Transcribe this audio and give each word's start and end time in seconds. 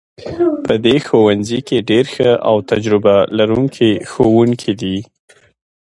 په 0.65 0.73
دې 0.85 0.95
ښوونځي 1.05 1.59
کې 1.67 1.77
ډیر 1.89 2.05
ښه 2.13 2.29
او 2.49 2.55
تجربه 2.71 3.15
لرونکي 3.37 3.89
ښوونکي 4.11 4.71
دي 4.81 4.97